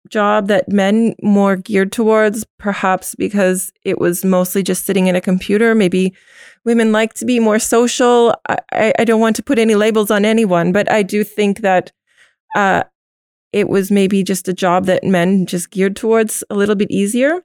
job 0.10 0.48
that 0.48 0.70
men 0.70 1.16
more 1.22 1.56
geared 1.56 1.92
towards, 1.92 2.46
perhaps 2.58 3.16
because 3.16 3.72
it 3.84 4.00
was 4.00 4.24
mostly 4.26 4.64
just 4.64 4.86
sitting 4.86 5.08
in 5.08 5.16
a 5.16 5.22
computer. 5.22 5.76
Maybe 5.76 6.16
women 6.64 6.92
like 6.92 7.14
to 7.16 7.26
be 7.26 7.40
more 7.40 7.60
social. 7.60 8.36
I, 8.50 8.94
I 9.00 9.04
don't 9.06 9.22
want 9.22 9.36
to 9.38 9.44
put 9.44 9.60
any 9.60 9.76
labels 9.76 10.12
on 10.12 10.26
anyone, 10.26 10.72
but 10.72 10.92
I 10.92 11.04
do 11.04 11.24
think 11.24 11.62
that 11.62 11.92
uh, 12.56 12.84
it 13.52 13.70
was 13.70 13.92
maybe 13.92 14.24
just 14.24 14.48
a 14.48 14.54
job 14.54 14.86
that 14.86 15.04
men 15.04 15.46
just 15.46 15.72
geared 15.72 15.96
towards 15.96 16.44
a 16.50 16.56
little 16.56 16.76
bit 16.76 16.92
easier. 16.92 17.44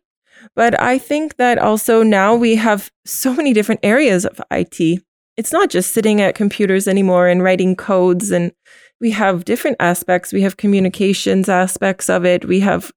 But 0.56 0.80
I 0.80 0.98
think 0.98 1.36
that 1.36 1.58
also 1.58 2.02
now 2.02 2.34
we 2.34 2.56
have 2.56 2.90
so 3.04 3.34
many 3.34 3.52
different 3.52 3.80
areas 3.82 4.24
of 4.24 4.40
IT. 4.50 5.02
It's 5.36 5.52
not 5.52 5.70
just 5.70 5.92
sitting 5.94 6.20
at 6.20 6.34
computers 6.34 6.88
anymore 6.88 7.28
and 7.28 7.42
writing 7.42 7.76
codes 7.76 8.30
and 8.30 8.52
we 9.00 9.10
have 9.10 9.44
different 9.44 9.76
aspects. 9.80 10.32
We 10.32 10.42
have 10.42 10.56
communications 10.56 11.48
aspects 11.48 12.10
of 12.10 12.24
it. 12.24 12.44
We 12.44 12.60
have 12.60 12.92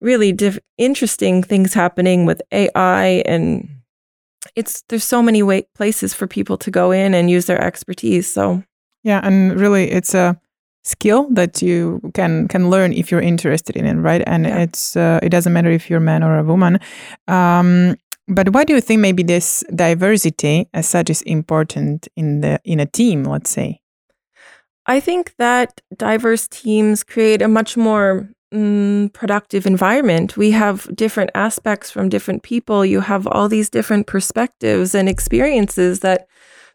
really 0.00 0.32
diff- 0.32 0.58
interesting 0.76 1.42
things 1.42 1.74
happening 1.74 2.26
with 2.26 2.42
AI 2.52 3.22
and 3.26 3.68
it's 4.56 4.82
there's 4.88 5.04
so 5.04 5.22
many 5.22 5.42
way- 5.42 5.66
places 5.74 6.12
for 6.12 6.26
people 6.26 6.58
to 6.58 6.70
go 6.70 6.90
in 6.90 7.14
and 7.14 7.30
use 7.30 7.46
their 7.46 7.60
expertise. 7.60 8.32
So 8.32 8.62
yeah, 9.02 9.20
and 9.22 9.58
really 9.58 9.90
it's 9.90 10.14
a 10.14 10.38
skill 10.82 11.28
that 11.30 11.62
you 11.62 12.00
can 12.12 12.48
can 12.48 12.68
learn 12.68 12.92
if 12.92 13.10
you're 13.10 13.20
interested 13.20 13.76
in 13.76 13.86
it, 13.86 13.94
right? 13.94 14.22
And 14.26 14.44
yeah. 14.44 14.58
it's 14.58 14.96
uh, 14.96 15.20
it 15.22 15.30
doesn't 15.30 15.52
matter 15.52 15.70
if 15.70 15.88
you're 15.88 15.98
a 15.98 16.02
man 16.02 16.22
or 16.22 16.38
a 16.38 16.44
woman. 16.44 16.78
Um, 17.26 17.96
but 18.28 18.50
why 18.50 18.64
do 18.64 18.74
you 18.74 18.80
think 18.80 19.00
maybe 19.00 19.22
this 19.22 19.64
diversity 19.74 20.68
as 20.72 20.88
such 20.88 21.10
is 21.10 21.22
important 21.22 22.08
in 22.16 22.40
the 22.40 22.60
in 22.64 22.80
a 22.80 22.86
team? 22.86 23.24
Let's 23.24 23.50
say. 23.50 23.80
I 24.86 25.00
think 25.00 25.34
that 25.38 25.80
diverse 25.96 26.46
teams 26.48 27.02
create 27.02 27.40
a 27.40 27.48
much 27.48 27.76
more 27.76 28.28
mm, 28.52 29.12
productive 29.12 29.66
environment. 29.66 30.36
We 30.36 30.50
have 30.50 30.94
different 30.94 31.30
aspects 31.34 31.90
from 31.90 32.08
different 32.08 32.42
people. 32.42 32.84
You 32.84 33.00
have 33.00 33.26
all 33.26 33.48
these 33.48 33.70
different 33.70 34.06
perspectives 34.06 34.94
and 34.94 35.08
experiences 35.08 36.00
that 36.00 36.28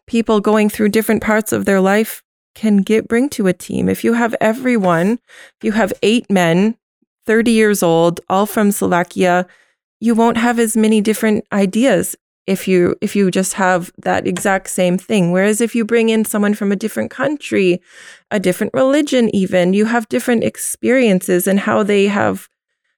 people 0.06 0.40
going 0.40 0.68
through 0.68 0.88
different 0.88 1.22
parts 1.22 1.52
of 1.52 1.64
their 1.64 1.80
life 1.80 2.22
can 2.54 2.78
get 2.78 3.06
bring 3.06 3.28
to 3.30 3.46
a 3.46 3.52
team. 3.52 3.88
If 3.88 4.02
you 4.02 4.14
have 4.14 4.34
everyone, 4.40 5.20
if 5.58 5.64
you 5.64 5.72
have 5.72 5.92
eight 6.02 6.28
men, 6.28 6.76
30 7.26 7.52
years 7.52 7.82
old, 7.82 8.20
all 8.28 8.46
from 8.46 8.72
Slovakia, 8.72 9.46
you 10.00 10.14
won't 10.16 10.36
have 10.36 10.58
as 10.58 10.76
many 10.76 11.00
different 11.00 11.44
ideas 11.52 12.16
if 12.46 12.66
you 12.66 12.96
if 13.00 13.14
you 13.14 13.30
just 13.30 13.54
have 13.54 13.90
that 13.98 14.26
exact 14.26 14.70
same 14.70 14.98
thing. 14.98 15.32
Whereas 15.32 15.60
if 15.60 15.74
you 15.74 15.84
bring 15.84 16.08
in 16.08 16.24
someone 16.24 16.54
from 16.54 16.72
a 16.72 16.76
different 16.76 17.10
country 17.10 17.80
a 18.30 18.40
different 18.40 18.72
religion 18.74 19.34
even 19.34 19.72
you 19.72 19.86
have 19.86 20.08
different 20.08 20.44
experiences 20.44 21.46
and 21.46 21.60
how 21.60 21.82
they 21.82 22.06
have 22.06 22.48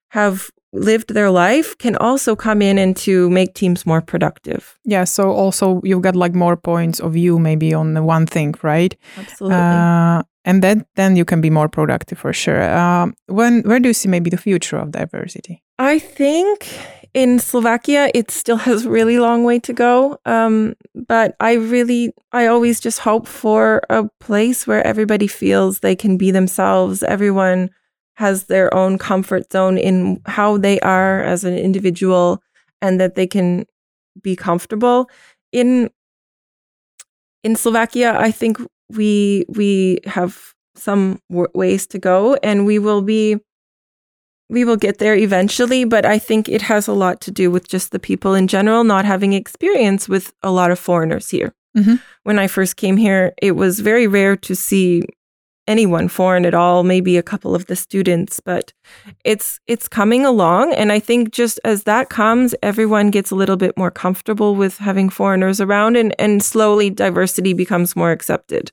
have 0.09 0.49
lived 0.71 1.13
their 1.13 1.29
life 1.29 1.77
can 1.77 1.95
also 1.97 2.35
come 2.35 2.61
in 2.61 2.79
and 2.79 2.97
to 2.97 3.29
make 3.29 3.53
teams 3.53 3.85
more 3.85 4.01
productive. 4.01 4.79
Yeah 4.85 5.03
so 5.03 5.31
also 5.31 5.81
you've 5.83 6.01
got 6.01 6.15
like 6.15 6.33
more 6.33 6.57
points 6.57 6.99
of 6.99 7.13
view 7.13 7.39
maybe 7.39 7.73
on 7.73 7.93
the 7.93 8.03
one 8.03 8.25
thing 8.25 8.55
right? 8.63 8.95
Absolutely. 9.17 9.57
Uh, 9.57 10.23
and 10.45 10.61
then 10.61 10.85
then 10.95 11.15
you 11.15 11.25
can 11.25 11.41
be 11.41 11.49
more 11.49 11.69
productive 11.69 12.17
for 12.17 12.33
sure. 12.33 12.61
Uh, 12.61 13.11
when 13.27 13.61
where 13.63 13.79
do 13.79 13.89
you 13.89 13.93
see 13.93 14.09
maybe 14.09 14.29
the 14.29 14.37
future 14.37 14.77
of 14.77 14.91
diversity? 14.91 15.63
I 15.79 15.99
think 15.99 16.67
in 17.13 17.37
Slovakia, 17.39 18.09
it 18.13 18.31
still 18.31 18.57
has 18.57 18.87
really 18.87 19.19
long 19.19 19.43
way 19.43 19.59
to 19.59 19.73
go. 19.73 20.17
Um, 20.25 20.73
but 20.95 21.35
I 21.39 21.53
really, 21.53 22.11
I 22.31 22.47
always 22.47 22.79
just 22.79 22.99
hope 22.99 23.27
for 23.27 23.81
a 23.89 24.05
place 24.19 24.65
where 24.65 24.85
everybody 24.85 25.27
feels 25.27 25.79
they 25.79 25.95
can 25.95 26.17
be 26.17 26.31
themselves. 26.31 27.03
Everyone 27.03 27.69
has 28.15 28.45
their 28.45 28.73
own 28.73 28.97
comfort 28.97 29.51
zone 29.51 29.77
in 29.77 30.21
how 30.25 30.57
they 30.57 30.79
are 30.81 31.21
as 31.23 31.43
an 31.43 31.57
individual 31.57 32.41
and 32.81 32.99
that 32.99 33.15
they 33.15 33.27
can 33.27 33.65
be 34.21 34.35
comfortable. 34.35 35.09
In 35.51 35.89
in 37.43 37.55
Slovakia, 37.55 38.15
I 38.17 38.31
think 38.31 38.57
we 38.89 39.45
we 39.49 39.99
have 40.05 40.53
some 40.75 41.19
w- 41.29 41.49
ways 41.53 41.85
to 41.87 41.99
go 41.99 42.35
and 42.41 42.65
we 42.65 42.79
will 42.79 43.01
be 43.01 43.37
we 44.53 44.63
will 44.63 44.77
get 44.77 44.99
there 44.99 45.15
eventually, 45.15 45.83
but 45.83 46.05
I 46.05 46.19
think 46.19 46.47
it 46.47 46.61
has 46.61 46.87
a 46.87 46.93
lot 46.93 47.19
to 47.21 47.31
do 47.31 47.49
with 47.49 47.67
just 47.67 47.91
the 47.91 47.99
people 47.99 48.35
in 48.35 48.47
general 48.47 48.83
not 48.83 49.03
having 49.03 49.33
experience 49.33 50.07
with 50.07 50.31
a 50.43 50.51
lot 50.51 50.69
of 50.69 50.79
foreigners 50.79 51.29
here. 51.29 51.53
Mm-hmm. 51.75 51.95
When 52.21 52.37
I 52.37 52.47
first 52.47 52.77
came 52.77 52.97
here, 52.97 53.33
it 53.41 53.53
was 53.53 53.79
very 53.79 54.05
rare 54.05 54.37
to 54.37 54.55
see 54.55 55.01
anyone 55.67 56.07
foreign 56.07 56.45
at 56.45 56.53
all, 56.53 56.83
maybe 56.83 57.17
a 57.17 57.23
couple 57.23 57.55
of 57.55 57.65
the 57.65 57.75
students, 57.75 58.39
but 58.39 58.73
it's 59.23 59.59
it's 59.65 59.87
coming 59.87 60.23
along 60.25 60.73
and 60.73 60.91
I 60.91 60.99
think 60.99 61.31
just 61.31 61.59
as 61.63 61.83
that 61.83 62.09
comes, 62.09 62.53
everyone 62.61 63.09
gets 63.09 63.31
a 63.31 63.35
little 63.35 63.57
bit 63.57 63.75
more 63.75 63.91
comfortable 63.91 64.55
with 64.55 64.77
having 64.77 65.09
foreigners 65.09 65.59
around 65.59 65.97
and 65.97 66.13
and 66.19 66.43
slowly 66.43 66.89
diversity 66.91 67.53
becomes 67.53 67.95
more 67.95 68.11
accepted. 68.11 68.71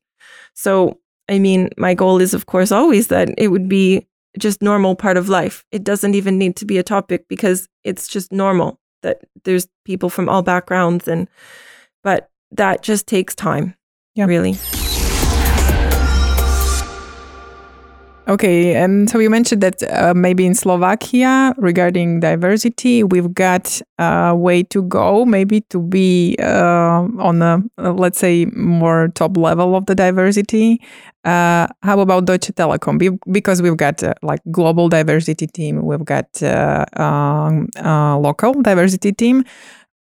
So, 0.55 0.99
I 1.29 1.39
mean, 1.39 1.71
my 1.79 1.95
goal 1.95 2.21
is 2.21 2.35
of 2.35 2.45
course 2.45 2.73
always 2.73 3.07
that 3.07 3.29
it 3.39 3.49
would 3.49 3.69
be 3.69 4.07
just 4.39 4.63
normal 4.63 4.95
part 4.95 5.17
of 5.17 5.29
life. 5.29 5.65
It 5.73 5.85
doesn't 5.85 6.15
even 6.15 6.39
need 6.39 6.57
to 6.57 6.65
be 6.65 6.79
a 6.79 6.83
topic 6.83 7.27
because 7.29 7.69
it's 7.85 8.09
just 8.09 8.33
normal 8.33 8.79
that 9.03 9.23
there's 9.45 9.67
people 9.85 10.11
from 10.11 10.29
all 10.29 10.43
backgrounds 10.43 11.09
and 11.09 11.29
but 12.03 12.31
that 12.53 12.83
just 12.83 13.07
takes 13.07 13.35
time. 13.35 13.75
Yeah. 14.15 14.27
Really. 14.27 14.57
Okay, 18.29 18.77
and 18.77 19.11
so 19.11 19.19
you 19.19 19.29
mentioned 19.29 19.61
that 19.63 19.83
uh, 19.83 20.15
maybe 20.15 20.47
in 20.47 20.55
Slovakia, 20.55 21.53
regarding 21.57 22.21
diversity, 22.21 23.03
we've 23.03 23.35
got 23.35 23.81
a 23.99 24.37
way 24.37 24.63
to 24.65 24.83
go, 24.83 25.25
maybe 25.25 25.63
to 25.71 25.81
be 25.81 26.37
uh, 26.39 27.09
on 27.19 27.43
a 27.43 27.61
uh, 27.79 27.93
let's 27.93 28.19
say 28.19 28.45
more 28.55 29.09
top 29.09 29.37
level 29.37 29.75
of 29.75 29.87
the 29.87 29.97
diversity. 29.97 30.81
Uh, 31.25 31.67
how 31.83 31.99
about 31.99 32.27
Deutsche 32.27 32.53
Telekom? 32.55 33.19
Because 33.33 33.63
we've 33.63 33.77
got 33.77 34.03
uh, 34.03 34.15
like 34.23 34.41
global 34.53 34.89
diversity 34.89 35.49
team, 35.49 35.83
we've 35.83 36.05
got 36.05 36.43
uh, 36.43 36.85
um, 36.97 37.69
local 38.23 38.53
diversity 38.63 39.13
team, 39.13 39.45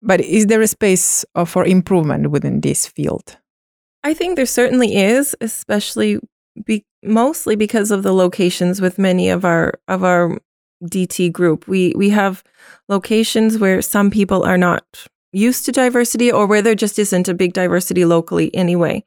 but 0.01 0.21
is 0.21 0.47
there 0.47 0.61
a 0.61 0.67
space 0.67 1.23
for 1.45 1.65
improvement 1.65 2.31
within 2.31 2.61
this 2.61 2.87
field? 2.87 3.37
I 4.03 4.13
think 4.15 4.37
there 4.37 4.45
certainly 4.47 4.95
is, 4.95 5.35
especially 5.41 6.19
be, 6.65 6.85
mostly 7.03 7.55
because 7.55 7.91
of 7.91 8.03
the 8.03 8.13
locations 8.13 8.81
with 8.81 8.97
many 8.97 9.29
of 9.29 9.45
our 9.45 9.73
of 9.87 10.03
our 10.03 10.37
DT 10.83 11.31
group. 11.31 11.67
We 11.67 11.93
we 11.95 12.09
have 12.09 12.43
locations 12.87 13.57
where 13.57 13.81
some 13.81 14.11
people 14.11 14.43
are 14.43 14.57
not 14.57 14.83
used 15.31 15.65
to 15.65 15.71
diversity 15.71 16.31
or 16.31 16.45
where 16.45 16.61
there 16.61 16.75
just 16.75 16.97
isn't 16.99 17.27
a 17.27 17.33
big 17.33 17.53
diversity 17.53 18.05
locally 18.05 18.53
anyway. 18.55 19.03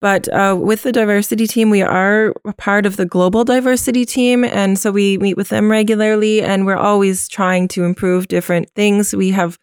But 0.00 0.26
uh, 0.32 0.58
with 0.60 0.82
the 0.82 0.90
diversity 0.90 1.46
team, 1.46 1.70
we 1.70 1.80
are 1.80 2.34
a 2.44 2.52
part 2.52 2.86
of 2.86 2.96
the 2.96 3.06
global 3.06 3.44
diversity 3.44 4.04
team. 4.04 4.42
And 4.42 4.76
so 4.76 4.90
we 4.90 5.16
meet 5.18 5.36
with 5.36 5.48
them 5.48 5.70
regularly 5.70 6.42
and 6.42 6.66
we're 6.66 6.76
always 6.76 7.28
trying 7.28 7.68
to 7.68 7.84
improve 7.84 8.26
different 8.26 8.68
things. 8.70 9.14
We 9.14 9.30
have 9.30 9.58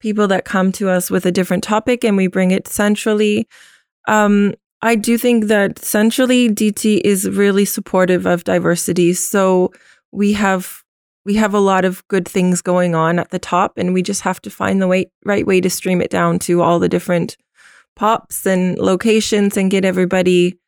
people 0.00 0.26
that 0.28 0.44
come 0.44 0.72
to 0.72 0.90
us 0.90 1.12
with 1.12 1.24
a 1.26 1.32
different 1.32 1.62
topic 1.62 2.02
and 2.02 2.16
we 2.16 2.26
bring 2.26 2.50
it 2.50 2.66
centrally. 2.66 3.46
Um, 4.08 4.54
I 4.84 4.96
do 4.96 5.16
think 5.16 5.46
that 5.46 5.78
centrally 5.78 6.50
DT 6.50 7.00
is 7.02 7.26
really 7.26 7.64
supportive 7.64 8.26
of 8.26 8.44
diversity. 8.44 9.14
So 9.14 9.72
we 10.12 10.34
have 10.34 10.82
we 11.24 11.36
have 11.36 11.54
a 11.54 11.58
lot 11.58 11.86
of 11.86 12.06
good 12.08 12.28
things 12.28 12.60
going 12.60 12.94
on 12.94 13.18
at 13.18 13.30
the 13.30 13.38
top 13.38 13.78
and 13.78 13.94
we 13.94 14.02
just 14.02 14.20
have 14.20 14.42
to 14.42 14.50
find 14.50 14.82
the 14.82 14.86
way, 14.86 15.10
right 15.24 15.46
way 15.46 15.58
to 15.62 15.70
stream 15.70 16.02
it 16.02 16.10
down 16.10 16.38
to 16.40 16.60
all 16.60 16.78
the 16.78 16.88
different 16.88 17.38
pops 17.96 18.44
and 18.44 18.78
locations 18.78 19.56
and 19.56 19.70
get 19.70 19.86
everybody 19.86 20.58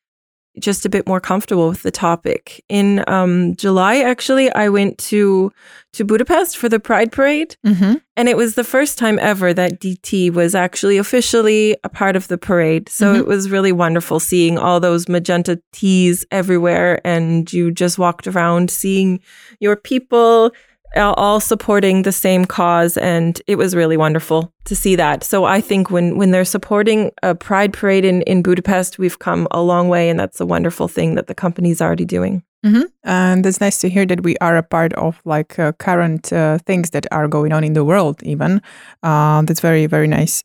just 0.58 0.86
a 0.86 0.88
bit 0.88 1.06
more 1.06 1.20
comfortable 1.20 1.68
with 1.68 1.82
the 1.82 1.90
topic. 1.90 2.64
In 2.68 3.04
um, 3.08 3.54
July, 3.56 3.98
actually, 3.98 4.50
I 4.52 4.68
went 4.68 4.98
to 4.98 5.52
to 5.92 6.04
Budapest 6.04 6.58
for 6.58 6.68
the 6.68 6.78
Pride 6.78 7.10
Parade, 7.10 7.56
mm-hmm. 7.64 7.94
and 8.16 8.28
it 8.28 8.36
was 8.36 8.54
the 8.54 8.64
first 8.64 8.98
time 8.98 9.18
ever 9.18 9.54
that 9.54 9.80
DT 9.80 10.30
was 10.30 10.54
actually 10.54 10.98
officially 10.98 11.76
a 11.84 11.88
part 11.88 12.16
of 12.16 12.28
the 12.28 12.36
parade. 12.36 12.88
So 12.90 13.12
mm-hmm. 13.12 13.20
it 13.20 13.26
was 13.26 13.50
really 13.50 13.72
wonderful 13.72 14.20
seeing 14.20 14.58
all 14.58 14.78
those 14.78 15.08
magenta 15.08 15.60
tees 15.72 16.26
everywhere, 16.30 17.00
and 17.04 17.50
you 17.52 17.70
just 17.70 17.98
walked 17.98 18.26
around 18.26 18.70
seeing 18.70 19.20
your 19.58 19.76
people 19.76 20.52
all 20.96 21.40
supporting 21.40 22.02
the 22.02 22.12
same 22.12 22.44
cause 22.44 22.96
and 22.96 23.40
it 23.46 23.56
was 23.56 23.74
really 23.74 23.96
wonderful 23.96 24.52
to 24.64 24.74
see 24.74 24.96
that. 24.96 25.24
So 25.24 25.44
i 25.44 25.60
think 25.60 25.90
when 25.90 26.16
when 26.16 26.30
they're 26.30 26.44
supporting 26.44 27.12
a 27.22 27.34
pride 27.34 27.72
parade 27.72 28.04
in, 28.04 28.22
in 28.22 28.42
budapest 28.42 28.98
we've 28.98 29.18
come 29.18 29.46
a 29.50 29.62
long 29.62 29.88
way 29.88 30.08
and 30.10 30.18
that's 30.18 30.40
a 30.40 30.46
wonderful 30.46 30.88
thing 30.88 31.14
that 31.14 31.26
the 31.26 31.34
company's 31.34 31.80
already 31.80 32.04
doing. 32.04 32.42
Mm-hmm. 32.64 32.82
and 33.04 33.46
it's 33.46 33.60
nice 33.60 33.78
to 33.78 33.88
hear 33.88 34.06
that 34.06 34.24
we 34.24 34.36
are 34.38 34.56
a 34.56 34.62
part 34.62 34.92
of 34.94 35.20
like 35.24 35.56
uh, 35.56 35.70
current 35.72 36.32
uh, 36.32 36.58
things 36.66 36.90
that 36.90 37.06
are 37.12 37.28
going 37.28 37.52
on 37.52 37.62
in 37.62 37.74
the 37.74 37.84
world 37.84 38.20
even. 38.24 38.60
Uh, 39.02 39.42
that's 39.42 39.60
very 39.60 39.86
very 39.86 40.08
nice. 40.08 40.42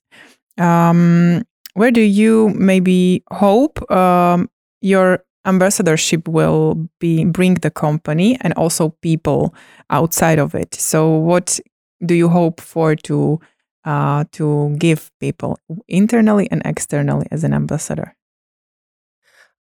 Um, 0.57 1.43
where 1.73 1.91
do 1.91 2.01
you 2.01 2.49
maybe 2.49 3.23
hope 3.31 3.79
um, 3.91 4.49
your 4.81 5.23
ambassadorship 5.45 6.27
will 6.27 6.89
be 6.99 7.25
bring 7.25 7.55
the 7.55 7.71
company 7.71 8.37
and 8.41 8.53
also 8.53 8.89
people 9.01 9.53
outside 9.89 10.39
of 10.39 10.55
it. 10.55 10.73
So 10.75 11.09
what 11.09 11.59
do 12.05 12.13
you 12.15 12.29
hope 12.29 12.61
for 12.61 12.95
to 12.95 13.39
uh, 13.83 14.25
to 14.33 14.75
give 14.77 15.11
people 15.19 15.57
internally 15.87 16.47
and 16.51 16.61
externally 16.65 17.27
as 17.31 17.43
an 17.43 17.53
ambassador? 17.53 18.15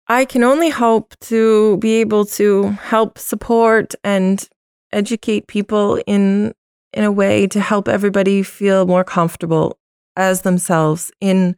I 0.08 0.24
can 0.24 0.42
only 0.42 0.70
hope 0.70 1.14
to 1.20 1.76
be 1.78 2.00
able 2.00 2.24
to 2.26 2.70
help 2.82 3.18
support 3.18 3.94
and 4.02 4.46
educate 4.92 5.46
people 5.46 6.00
in 6.06 6.52
in 6.92 7.04
a 7.04 7.12
way 7.12 7.46
to 7.46 7.60
help 7.60 7.86
everybody 7.88 8.42
feel 8.42 8.86
more 8.86 9.04
comfortable 9.04 9.78
as 10.16 10.42
themselves 10.42 11.12
in 11.20 11.56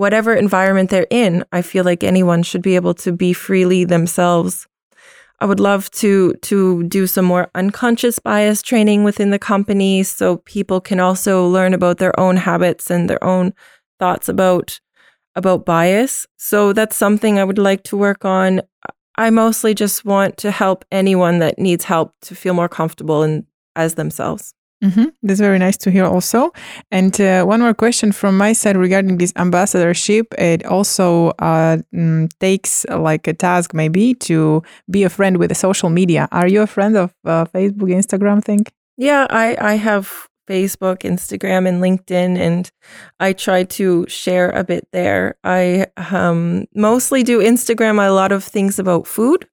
whatever 0.00 0.34
environment 0.34 0.88
they're 0.88 1.06
in, 1.10 1.44
I 1.52 1.60
feel 1.60 1.84
like 1.84 2.02
anyone 2.02 2.42
should 2.42 2.62
be 2.62 2.74
able 2.74 2.94
to 2.94 3.12
be 3.12 3.34
freely 3.34 3.84
themselves. 3.84 4.66
I 5.40 5.44
would 5.44 5.60
love 5.60 5.90
to 6.02 6.32
to 6.48 6.82
do 6.84 7.06
some 7.06 7.26
more 7.26 7.50
unconscious 7.54 8.18
bias 8.18 8.62
training 8.62 9.04
within 9.04 9.30
the 9.30 9.38
company 9.38 10.02
so 10.02 10.38
people 10.38 10.80
can 10.80 11.00
also 11.00 11.46
learn 11.46 11.74
about 11.74 11.98
their 11.98 12.18
own 12.18 12.38
habits 12.38 12.90
and 12.90 13.10
their 13.10 13.22
own 13.22 13.52
thoughts 13.98 14.26
about 14.30 14.80
about 15.36 15.66
bias. 15.66 16.26
So 16.38 16.72
that's 16.72 16.96
something 16.96 17.38
I 17.38 17.44
would 17.44 17.58
like 17.58 17.82
to 17.84 17.96
work 17.98 18.24
on. 18.24 18.62
I 19.16 19.28
mostly 19.28 19.74
just 19.74 20.06
want 20.06 20.38
to 20.38 20.50
help 20.50 20.86
anyone 20.90 21.40
that 21.40 21.58
needs 21.58 21.84
help 21.84 22.14
to 22.22 22.34
feel 22.34 22.54
more 22.54 22.70
comfortable 22.70 23.22
and 23.22 23.44
as 23.76 23.96
themselves. 23.96 24.54
Mm-hmm. 24.82 25.04
That's 25.22 25.40
very 25.40 25.58
nice 25.58 25.76
to 25.78 25.90
hear, 25.90 26.06
also. 26.06 26.52
And 26.90 27.20
uh, 27.20 27.44
one 27.44 27.60
more 27.60 27.74
question 27.74 28.12
from 28.12 28.38
my 28.38 28.54
side 28.54 28.76
regarding 28.76 29.18
this 29.18 29.32
ambassadorship. 29.36 30.32
It 30.38 30.64
also 30.64 31.30
uh, 31.38 31.78
mm, 31.94 32.30
takes 32.40 32.86
like 32.88 33.26
a 33.26 33.34
task, 33.34 33.74
maybe, 33.74 34.14
to 34.14 34.62
be 34.90 35.04
a 35.04 35.10
friend 35.10 35.36
with 35.36 35.50
the 35.50 35.54
social 35.54 35.90
media. 35.90 36.28
Are 36.32 36.48
you 36.48 36.62
a 36.62 36.66
friend 36.66 36.96
of 36.96 37.12
uh, 37.24 37.44
Facebook, 37.46 37.90
Instagram 37.90 38.42
thing? 38.42 38.64
Yeah, 38.96 39.26
I, 39.28 39.56
I 39.60 39.74
have 39.74 40.28
Facebook, 40.48 41.02
Instagram, 41.02 41.68
and 41.68 41.82
LinkedIn, 41.82 42.36
and 42.38 42.70
I 43.20 43.32
try 43.32 43.64
to 43.64 44.06
share 44.08 44.50
a 44.50 44.64
bit 44.64 44.88
there. 44.92 45.36
I 45.44 45.86
um, 45.96 46.64
mostly 46.74 47.22
do 47.22 47.40
Instagram, 47.40 48.04
a 48.04 48.10
lot 48.10 48.32
of 48.32 48.44
things 48.44 48.78
about 48.78 49.06
food. 49.06 49.46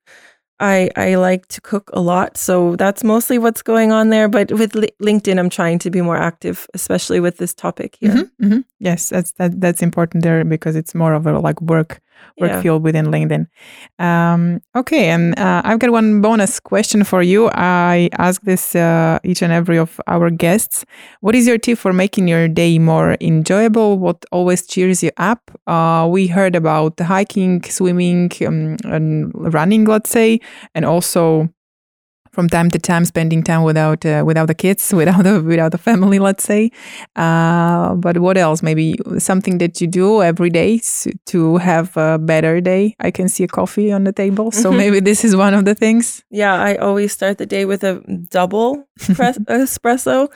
I 0.60 0.90
I 0.96 1.16
like 1.16 1.48
to 1.48 1.62
cook 1.62 1.90
a 1.94 2.02
lot, 2.02 2.38
so 2.38 2.76
that's 2.76 3.04
mostly 3.04 3.38
what's 3.38 3.62
going 3.62 3.92
on 3.92 4.10
there. 4.10 4.28
But 4.28 4.52
with 4.52 4.76
Li- 4.76 4.92
LinkedIn, 5.02 5.38
I'm 5.38 5.50
trying 5.50 5.80
to 5.80 5.90
be 5.90 6.02
more 6.02 6.18
active, 6.18 6.68
especially 6.74 7.20
with 7.20 7.38
this 7.38 7.54
topic 7.54 7.98
here. 8.00 8.12
Mm-hmm, 8.12 8.46
mm-hmm. 8.46 8.60
Yes, 8.80 9.10
that's 9.10 9.32
that, 9.34 9.60
that's 9.62 9.82
important 9.82 10.24
there 10.24 10.44
because 10.44 10.76
it's 10.76 10.96
more 10.96 11.14
of 11.14 11.28
a 11.28 11.40
like 11.40 11.62
work 11.62 12.02
work 12.40 12.52
yeah. 12.52 12.62
field 12.62 12.84
within 12.84 13.08
LinkedIn. 13.08 13.48
Um, 14.00 14.62
okay, 14.76 15.10
and 15.10 15.38
uh, 15.40 15.62
I've 15.66 15.80
got 15.80 15.92
one 15.92 16.22
bonus 16.22 16.60
question 16.60 17.04
for 17.04 17.22
you. 17.22 17.50
I 17.54 18.10
ask 18.18 18.42
this 18.42 18.76
uh, 18.76 19.20
each 19.24 19.42
and 19.42 19.52
every 19.52 19.78
of 19.78 20.00
our 20.08 20.30
guests. 20.30 20.86
What 21.22 21.36
is 21.36 21.48
your 21.48 21.58
tip 21.58 21.78
for 21.78 21.94
making 21.94 22.28
your 22.28 22.48
day 22.48 22.80
more 22.80 23.18
enjoyable? 23.22 23.98
What 23.98 24.26
always 24.32 24.66
cheers 24.68 25.04
you 25.04 25.12
up? 25.18 25.52
Uh, 25.68 26.08
we 26.10 26.28
heard 26.28 26.56
about 26.56 27.00
hiking, 27.00 27.64
swimming, 27.64 28.32
um, 28.46 28.78
and 28.84 29.32
running, 29.34 29.86
let's 29.86 30.10
say, 30.10 30.40
and 30.76 30.86
also 30.86 31.50
from 32.38 32.48
time 32.48 32.70
to 32.70 32.78
time 32.78 33.04
spending 33.04 33.42
time 33.42 33.64
without 33.64 34.06
uh, 34.06 34.22
without 34.24 34.46
the 34.46 34.54
kids 34.54 34.94
without 35.02 35.24
the 35.24 35.42
without 35.42 35.72
the 35.72 35.78
family 35.90 36.20
let's 36.20 36.44
say 36.44 36.70
uh, 37.16 37.96
but 37.96 38.20
what 38.20 38.38
else 38.38 38.62
maybe 38.62 38.96
something 39.18 39.58
that 39.58 39.82
you 39.82 39.88
do 39.88 40.22
every 40.22 40.52
day 40.52 40.80
to 41.26 41.58
have 41.58 41.98
a 41.98 42.20
better 42.20 42.62
day 42.62 42.96
i 43.00 43.10
can 43.10 43.28
see 43.28 43.44
a 43.44 43.48
coffee 43.48 43.92
on 43.92 44.04
the 44.04 44.14
table 44.14 44.52
so 44.52 44.70
mm-hmm. 44.70 44.78
maybe 44.78 45.00
this 45.00 45.26
is 45.26 45.36
one 45.36 45.56
of 45.56 45.66
the 45.66 45.74
things 45.74 46.24
yeah 46.30 46.54
i 46.54 46.76
always 46.76 47.12
start 47.12 47.40
the 47.40 47.48
day 47.48 47.66
with 47.66 47.84
a 47.84 47.94
double 48.30 48.88
espresso 49.00 50.28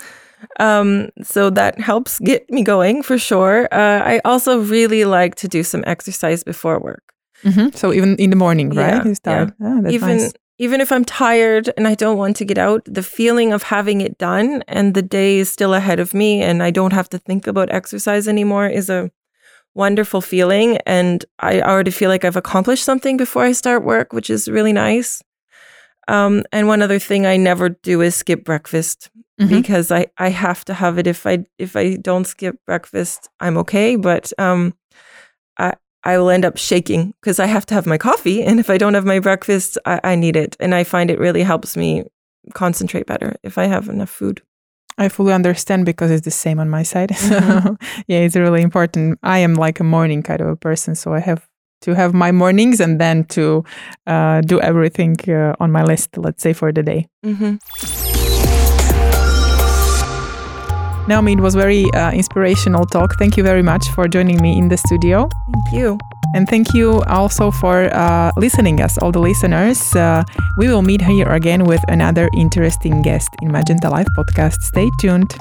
um, 0.60 1.10
so 1.22 1.52
that 1.52 1.80
helps 1.80 2.18
get 2.18 2.50
me 2.50 2.64
going 2.64 3.04
for 3.04 3.20
sure 3.20 3.68
uh, 3.72 4.02
i 4.14 4.20
also 4.26 4.60
really 4.60 5.06
like 5.06 5.36
to 5.36 5.48
do 5.48 5.62
some 5.62 5.84
exercise 5.86 6.44
before 6.44 6.80
work 6.80 7.04
Mm-hmm. 7.44 7.76
So 7.76 7.92
even 7.92 8.16
in 8.18 8.30
the 8.30 8.36
morning, 8.36 8.70
right? 8.70 9.02
Yeah, 9.02 9.04
you 9.04 9.16
start. 9.16 9.54
Yeah. 9.60 9.82
Oh, 9.84 9.90
even 9.90 10.18
nice 10.18 10.34
even 10.62 10.80
if 10.80 10.92
I'm 10.92 11.04
tired 11.04 11.74
and 11.76 11.88
I 11.88 11.96
don't 11.96 12.20
want 12.20 12.36
to 12.36 12.46
get 12.46 12.60
out, 12.60 12.84
the 12.86 13.02
feeling 13.02 13.52
of 13.52 13.64
having 13.64 14.00
it 14.00 14.20
done 14.20 14.64
and 14.68 14.94
the 14.94 15.02
day 15.02 15.40
is 15.40 15.52
still 15.52 15.74
ahead 15.74 16.00
of 16.00 16.14
me 16.14 16.44
and 16.44 16.62
I 16.62 16.70
don't 16.70 16.94
have 16.94 17.10
to 17.10 17.18
think 17.18 17.48
about 17.48 17.72
exercise 17.72 18.28
anymore 18.28 18.68
is 18.68 18.88
a 18.88 19.10
wonderful 19.74 20.22
feeling. 20.22 20.78
And 20.86 21.26
I 21.40 21.62
already 21.62 21.90
feel 21.90 22.10
like 22.10 22.24
I've 22.24 22.36
accomplished 22.36 22.84
something 22.84 23.18
before 23.18 23.44
I 23.44 23.54
start 23.54 23.84
work, 23.84 24.14
which 24.14 24.30
is 24.30 24.48
really 24.48 24.72
nice. 24.72 25.24
Um, 26.08 26.44
and 26.52 26.68
one 26.68 26.84
other 26.84 27.00
thing 27.00 27.26
I 27.26 27.38
never 27.38 27.70
do 27.70 28.02
is 28.02 28.14
skip 28.14 28.46
breakfast 28.46 29.10
mm-hmm. 29.40 29.50
because 29.50 29.92
I, 29.92 30.10
I 30.20 30.30
have 30.30 30.64
to 30.66 30.76
have 30.76 31.00
it. 31.00 31.08
If 31.08 31.26
I 31.26 31.40
if 31.58 31.76
I 31.76 31.96
don't 31.96 32.26
skip 32.26 32.58
breakfast, 32.68 33.30
I'm 33.40 33.58
okay. 33.58 33.96
But 33.96 34.32
um, 34.38 34.76
I 35.58 35.74
I 36.04 36.18
will 36.18 36.30
end 36.30 36.46
up 36.46 36.58
shaking 36.58 37.14
because 37.22 37.40
I 37.40 37.46
have 37.46 37.66
to 37.68 37.74
have 37.74 37.86
my 37.86 37.98
coffee. 37.98 38.44
And 38.44 38.60
if 38.60 38.70
I 38.70 38.78
don't 38.78 38.96
have 38.96 39.06
my 39.06 39.20
breakfast, 39.20 39.78
I, 39.86 40.00
I, 40.04 40.16
need 40.16 40.36
it. 40.36 40.58
And 40.60 40.74
I 40.74 40.84
find 40.84 41.12
it 41.12 41.20
really 41.20 41.44
helps 41.44 41.78
me 41.78 42.04
concentrate 42.54 43.06
better 43.06 43.36
if 43.44 43.58
I 43.58 43.66
have 43.66 43.88
enough 43.88 44.10
food. 44.10 44.42
I 44.98 45.10
fully 45.10 45.34
understand 45.34 45.86
because 45.86 46.12
it's 46.12 46.26
the 46.26 46.32
same 46.32 46.60
on 46.60 46.70
my 46.70 46.84
side. 46.84 47.12
Mm-hmm. 47.32 47.76
yeah, 48.08 48.20
it's 48.20 48.36
really 48.36 48.62
important. 48.62 49.20
I 49.24 49.40
am 49.40 49.56
like 49.56 49.80
a 49.80 49.84
morning 49.84 50.24
kind 50.24 50.42
of 50.42 50.48
a 50.48 50.56
person. 50.56 50.96
So 50.96 51.14
I 51.14 51.20
have 51.20 51.48
to 51.82 51.96
have 51.96 52.14
my 52.14 52.32
mornings 52.32 52.80
and 52.80 53.00
then 53.00 53.26
to 53.26 53.64
uh, 54.08 54.42
do 54.42 54.60
everything 54.62 55.18
uh, 55.28 55.56
on 55.60 55.72
my 55.72 55.84
list, 55.84 56.18
let's 56.18 56.44
say, 56.44 56.54
for 56.54 56.72
the 56.72 56.84
day. 56.84 57.08
Mm-hmm. 57.26 58.01
Naomi, 61.08 61.34
it 61.34 61.40
was 61.40 61.56
very 61.56 61.86
uh, 61.94 62.12
inspirational 62.12 62.86
talk. 62.86 63.16
Thank 63.18 63.36
you 63.38 63.44
very 63.44 63.64
much 63.64 63.90
for 63.90 64.08
joining 64.08 64.42
me 64.42 64.58
in 64.58 64.70
the 64.70 64.78
studio. 64.78 65.30
Thank 65.52 65.74
you. 65.74 65.98
And 66.34 66.48
thank 66.48 66.74
you 66.74 67.02
also 67.04 67.52
for 67.52 67.94
uh, 67.94 68.32
listening 68.38 68.82
us, 68.82 68.98
all 69.00 69.12
the 69.12 69.20
listeners. 69.20 69.94
Uh, 69.96 70.24
we 70.58 70.68
will 70.68 70.82
meet 70.82 71.02
here 71.02 71.28
again 71.28 71.66
with 71.66 71.84
another 71.90 72.30
interesting 72.38 73.02
guest 73.02 73.30
in 73.42 73.52
Magenta 73.52 73.90
Life 73.90 74.08
podcast. 74.16 74.62
Stay 74.62 74.90
tuned. 75.02 75.36